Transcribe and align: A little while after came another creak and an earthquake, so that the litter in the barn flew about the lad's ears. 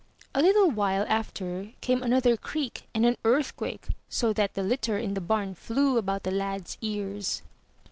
A 0.33 0.41
little 0.41 0.71
while 0.71 1.05
after 1.07 1.73
came 1.79 2.01
another 2.01 2.35
creak 2.35 2.89
and 2.95 3.05
an 3.05 3.17
earthquake, 3.23 3.89
so 4.09 4.33
that 4.33 4.55
the 4.55 4.63
litter 4.63 4.97
in 4.97 5.13
the 5.13 5.21
barn 5.21 5.53
flew 5.53 5.99
about 5.99 6.23
the 6.23 6.31
lad's 6.31 6.75
ears. 6.81 7.43